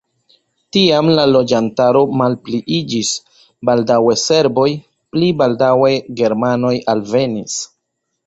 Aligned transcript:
Tiam 0.75 1.09
la 1.17 1.25
loĝantaro 1.33 1.99
malpliiĝis, 2.21 3.11
baldaŭe 3.69 4.17
serboj, 4.23 4.65
pli 5.17 5.29
baldaŭe 5.43 5.91
germanoj 6.23 6.75
alvenis. 6.95 7.59